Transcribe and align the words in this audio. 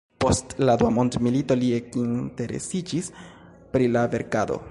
Post 0.23 0.53
la 0.69 0.73
dua 0.81 0.89
mondmilito 0.95 1.57
li 1.59 1.69
ekinteresiĝis 1.79 3.13
pri 3.75 3.93
la 3.97 4.07
verkado. 4.15 4.59